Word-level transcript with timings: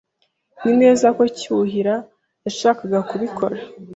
Nzi 0.59 0.73
neza 0.81 1.07
ko 1.15 1.23
Cyuhira 1.37 1.95
yashakaga 2.45 2.97
kubikora. 3.09 3.57